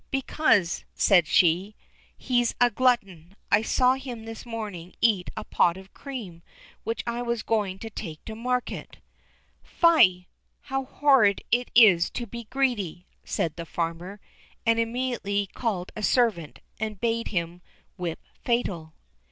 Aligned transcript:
"Because," 0.09 0.83
said 0.95 1.27
she, 1.27 1.75
"he 2.17 2.41
is 2.41 2.55
a 2.59 2.71
glutton; 2.71 3.35
I 3.51 3.61
saw 3.61 3.93
him 3.93 4.25
this 4.25 4.47
morning 4.47 4.95
eat 4.99 5.29
a 5.37 5.43
pot 5.43 5.77
of 5.77 5.93
cream 5.93 6.41
which 6.83 7.03
I 7.05 7.21
was 7.21 7.43
going 7.43 7.77
to 7.77 7.89
take 7.91 8.25
to 8.25 8.33
market." 8.35 8.97
"Fie! 9.61 10.27
how 10.61 10.85
horrid 10.85 11.43
it 11.51 11.69
is 11.75 12.09
to 12.17 12.25
be 12.25 12.45
greedy," 12.45 13.05
said 13.23 13.57
the 13.57 13.65
farmer; 13.67 14.19
and 14.65 14.79
immediately 14.79 15.45
called 15.53 15.91
a 15.95 16.01
servant, 16.01 16.61
and 16.79 16.99
bade 16.99 17.27
him 17.27 17.61
whip 17.95 18.19
Fatal. 18.43 18.95